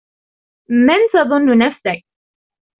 [0.69, 2.03] من تظن نفسك؟